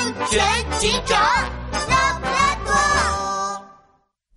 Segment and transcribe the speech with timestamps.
[0.00, 0.40] 安全
[0.78, 1.20] 警长
[1.90, 3.62] 拉布拉多。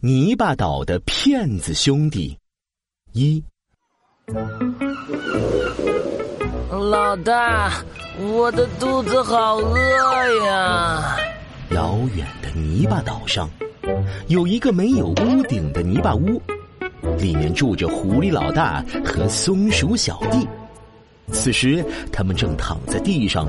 [0.00, 2.38] 泥巴岛的骗子兄弟
[3.12, 3.42] 一。
[6.68, 7.72] 老大，
[8.18, 11.16] 我的肚子好饿呀！
[11.70, 13.48] 遥远的泥巴岛上，
[14.26, 16.38] 有一个没有屋顶的泥巴屋，
[17.16, 20.46] 里面住着狐狸老大和松鼠小弟。
[21.32, 23.48] 此时，他们正躺在地上，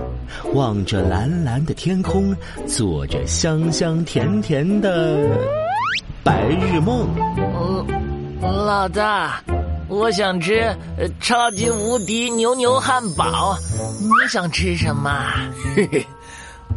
[0.54, 2.36] 望着蓝蓝的天空，
[2.68, 5.30] 做着香香甜甜的
[6.24, 7.08] 白日梦。
[7.38, 7.86] 嗯，
[8.42, 9.42] 老大。
[9.90, 10.76] 我想吃
[11.22, 13.58] 超级无敌牛牛汉堡，
[14.02, 15.10] 你想吃什么？
[15.78, 16.06] 嘿嘿，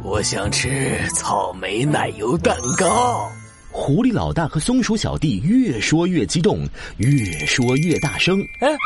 [0.05, 3.29] 我想吃草莓奶油蛋糕。
[3.73, 6.67] 狐狸老大和松鼠小弟越说越激动，
[6.97, 8.41] 越说越大声。
[8.61, 8.77] 嗯，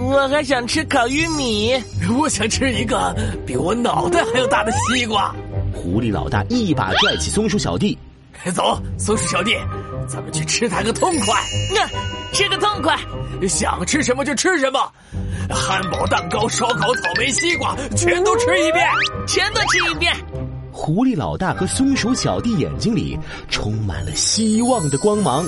[0.00, 1.72] 我还想吃烤玉米。
[2.18, 3.14] 我想吃一个
[3.46, 5.34] 比我脑袋还要大的西瓜。
[5.72, 7.96] 狐狸老大一把拽起松鼠小弟，
[8.52, 9.56] 走，松鼠小弟，
[10.08, 11.40] 咱们去吃它个痛快。
[11.72, 11.86] 那
[12.32, 12.98] 吃个痛快。
[13.48, 14.92] 想吃什么就吃什么，
[15.50, 18.84] 汉堡、蛋糕、烧烤、草莓、西瓜，全都吃一遍，
[19.26, 20.14] 全都吃一遍。
[20.84, 23.18] 狐狸老大和松鼠小弟眼睛里
[23.48, 25.42] 充满了希望的光芒，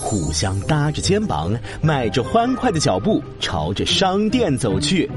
[0.00, 5.08] 互相搭着肩膀，迈着欢快的脚步，朝着商店走去。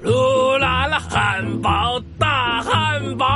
[0.00, 3.26] 噜啦啦，汉堡，大汉堡，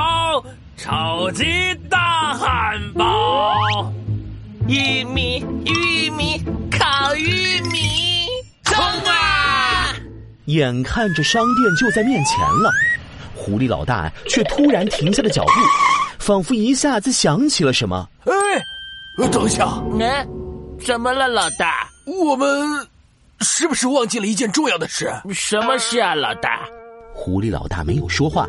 [0.77, 1.45] 超级
[1.89, 3.93] 大汉堡。
[4.69, 5.45] 玉米，
[10.53, 12.71] 眼看着商店就在面前了，
[13.35, 15.53] 狐狸老大却突然停下了脚步，
[16.19, 18.09] 仿佛一下子想起了什么。
[18.27, 19.67] 哎，等一下，
[20.01, 20.27] 哎，
[20.85, 21.89] 怎么了，老大？
[22.07, 22.49] 我们
[23.41, 25.11] 是不是忘记了一件重要的事？
[25.33, 26.61] 什么事啊，老大？
[27.13, 28.47] 狐狸老大没有说话，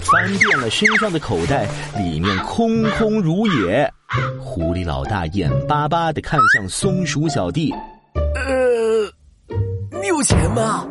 [0.00, 3.92] 翻遍了身上的口袋，里面空空如也。
[4.40, 7.74] 狐狸老大眼巴巴的看向松鼠小弟，
[8.34, 10.86] 呃，你有钱吗？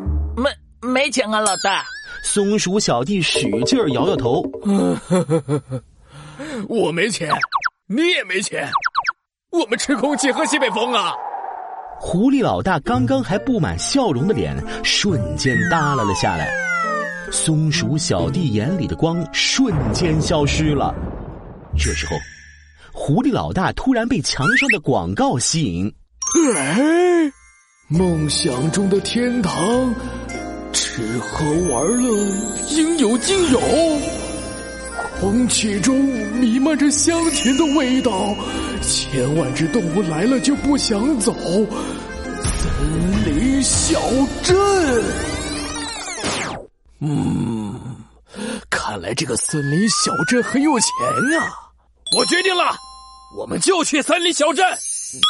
[0.96, 1.84] 没没钱啊，老大。
[2.24, 4.42] 松鼠小弟使劲摇摇头，
[6.70, 7.30] 我没钱，
[7.86, 8.72] 你也没钱，
[9.52, 11.12] 我们吃空气喝西北风啊！
[12.00, 16.50] 狐狸老大刚刚还布满笑容的脸，瞬间耷拉了下来。
[17.30, 20.96] 松鼠小弟眼里的光瞬间消失了。
[21.78, 22.16] 这时候。
[22.94, 25.94] 狐狸老大突然被墙上的广告吸引，
[26.56, 27.30] 哎，
[27.90, 29.94] 梦想中的天堂，
[30.96, 32.26] 吃喝玩乐
[32.70, 33.60] 应有尽有，
[35.20, 35.94] 空气中
[36.40, 38.34] 弥漫着香甜的味道，
[38.82, 44.00] 千万只动物来了就不想走，森林小
[44.42, 45.04] 镇。
[47.02, 47.78] 嗯，
[48.70, 51.52] 看来这个森林小镇很有钱啊。
[52.16, 52.74] 我决定了，
[53.38, 54.66] 我们就去森林小镇。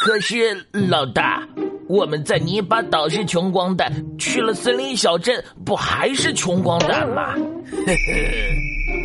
[0.04, 1.42] 可是老大，
[1.88, 7.34] 我们在泥巴岛是穷光蛋，去了森林小镇不还是穷光蛋吗？
[7.86, 8.50] 嘿嘿，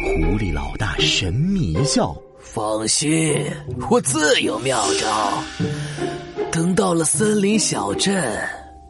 [0.04, 3.36] 狐狸老大神秘一笑，放心，
[3.90, 5.44] 我自有妙招。
[6.52, 8.24] 等到了森林小镇。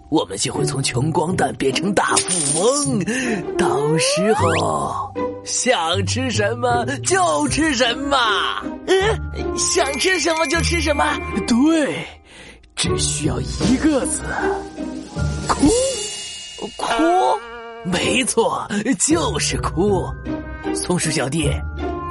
[0.10, 3.00] 我们就会从穷光蛋变成大富翁，
[3.58, 5.10] 到时候
[5.46, 8.18] 想吃什么就吃什么。
[8.88, 11.18] 嗯，想吃什么就吃什么。
[11.48, 12.06] 对，
[12.82, 14.24] 只需要一个字：
[15.48, 15.70] 哭。
[16.78, 16.94] 哭？
[17.86, 20.04] 没错，就是哭。
[20.74, 21.48] 松鼠小弟，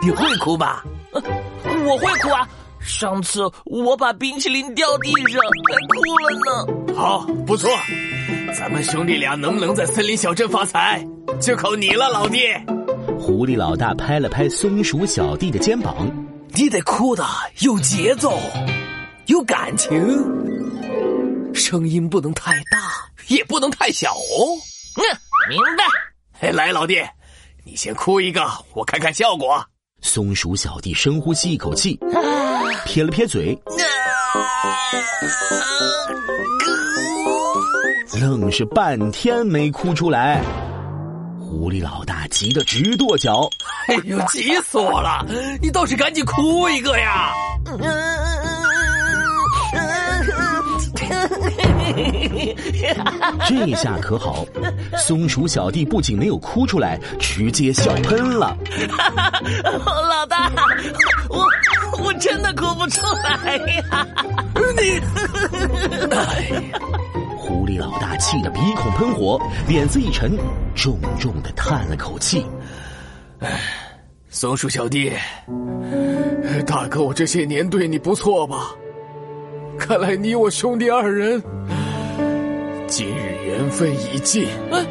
[0.00, 0.84] 你会哭吧？
[1.12, 2.48] 我会哭啊。
[2.78, 6.94] 上次我把冰淇淋掉地上，还哭了呢。
[6.94, 7.68] 好，不错，
[8.56, 11.04] 咱们兄弟俩能不能在森林小镇发财，
[11.40, 12.38] 就靠你了，老弟。
[13.18, 16.08] 狐狸老大拍了拍松鼠小弟的肩膀，
[16.54, 17.26] 你得哭的
[17.58, 18.38] 有节奏，
[19.26, 19.92] 有感情，
[21.54, 22.78] 声音不能太大，
[23.28, 24.56] 也不能太小哦。
[24.96, 25.02] 嗯，
[25.48, 25.84] 明白。
[26.50, 27.02] 来，老弟，
[27.64, 29.64] 你先哭一个，我看看效果。
[30.02, 31.98] 松鼠小弟深呼吸一口气。
[32.86, 33.56] 撇了撇嘴，
[38.20, 40.42] 愣是半天没哭出来。
[41.38, 43.50] 狐狸老大急得直跺脚
[43.88, 45.26] ：“哎呦，急死我了！
[45.60, 47.32] 你倒是赶紧哭一个呀！”
[53.46, 54.44] 这下可好，
[54.96, 58.56] 松鼠小弟不仅没有哭出来，直接笑喷了。
[60.08, 60.50] 老大，
[61.28, 61.46] 我
[62.02, 64.06] 我真的哭不出来呀！
[64.76, 65.00] 你，
[66.14, 66.62] 哎呀！
[67.66, 70.36] 狸老大气得鼻孔喷火，脸色一沉，
[70.74, 72.44] 重重的叹了口气
[73.40, 73.60] ：“唉，
[74.28, 75.12] 松鼠小弟，
[76.66, 78.70] 大哥，我这些年对你不错吧？
[79.80, 81.42] 看来你我兄弟二人，
[82.86, 84.46] 今日缘分已尽。
[84.70, 84.86] 嗯，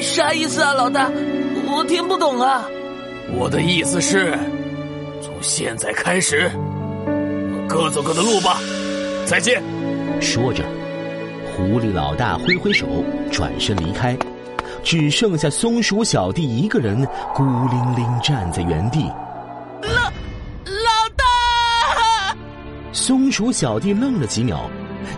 [0.00, 1.08] 啥意思啊，老大？
[1.70, 2.68] 我听不懂啊。
[3.38, 4.36] 我的意思是，
[5.22, 6.50] 从现在开始，
[7.68, 8.58] 各走各的路吧。
[9.24, 9.62] 再见。”
[10.20, 10.64] 说着。
[11.56, 12.86] 狐狸老大挥挥手，
[13.30, 14.14] 转身离开，
[14.82, 19.10] 只剩下松鼠小弟一个人孤零零站在原地。
[23.06, 24.68] 松鼠小弟愣了几秒，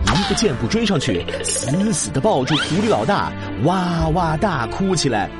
[0.05, 3.31] 一个箭步追上去，死死的抱住狐狸老大，
[3.63, 5.27] 哇哇大哭起来。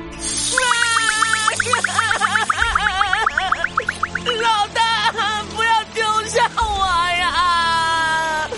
[4.42, 5.12] 老大，
[5.54, 6.88] 不要丢下我
[7.20, 8.48] 呀！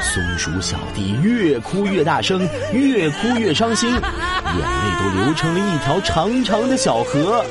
[0.14, 4.06] 松鼠小弟越哭越大声，越哭越伤心，眼泪
[4.98, 7.44] 都流成了一条长长的小河。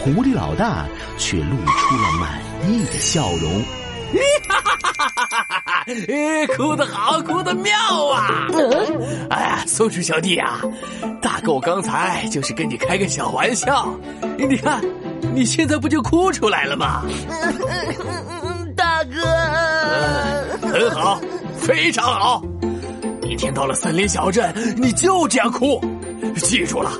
[0.00, 0.86] 狐狸老大
[1.16, 2.40] 却露出了满
[2.70, 3.62] 意的笑容。
[4.48, 5.84] 哈哈哈哈哈哈！
[6.56, 7.72] 哭得好，哭得妙
[8.08, 8.48] 啊！
[9.28, 10.60] 哎呀，松鼠小弟呀，
[11.20, 13.94] 大哥，我刚才就是跟你开个小玩笑。
[14.38, 14.82] 你看，
[15.34, 17.02] 你现在不就哭出来了吗？
[18.74, 21.20] 大哥，很好。
[21.60, 22.42] 非常好，
[23.24, 25.78] 一天到了森林小镇，你就这样哭。
[26.36, 26.90] 记住了，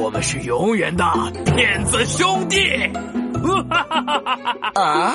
[0.00, 1.04] 我们是永远的
[1.44, 2.58] 骗子兄弟。
[4.74, 5.12] 啊！